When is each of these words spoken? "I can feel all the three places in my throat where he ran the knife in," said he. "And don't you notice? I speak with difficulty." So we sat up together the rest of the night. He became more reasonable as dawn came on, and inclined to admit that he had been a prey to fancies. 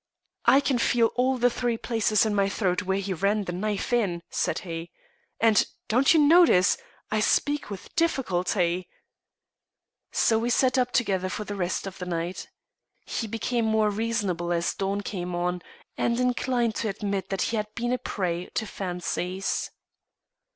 "I 0.45 0.61
can 0.61 0.79
feel 0.79 1.11
all 1.13 1.37
the 1.37 1.51
three 1.51 1.77
places 1.77 2.25
in 2.25 2.33
my 2.33 2.49
throat 2.49 2.81
where 2.81 2.97
he 2.97 3.13
ran 3.13 3.43
the 3.43 3.51
knife 3.51 3.93
in," 3.93 4.23
said 4.31 4.57
he. 4.65 4.89
"And 5.39 5.63
don't 5.89 6.11
you 6.11 6.19
notice? 6.19 6.75
I 7.11 7.19
speak 7.19 7.69
with 7.69 7.95
difficulty." 7.95 8.89
So 10.11 10.39
we 10.39 10.49
sat 10.49 10.79
up 10.79 10.91
together 10.91 11.29
the 11.43 11.55
rest 11.55 11.85
of 11.85 11.99
the 11.99 12.07
night. 12.07 12.49
He 13.05 13.27
became 13.27 13.65
more 13.65 13.91
reasonable 13.91 14.51
as 14.51 14.73
dawn 14.73 15.01
came 15.01 15.35
on, 15.35 15.61
and 15.99 16.19
inclined 16.19 16.73
to 16.77 16.89
admit 16.89 17.29
that 17.29 17.43
he 17.53 17.57
had 17.57 17.67
been 17.75 17.93
a 17.93 17.99
prey 17.99 18.47
to 18.55 18.65
fancies. 18.65 19.69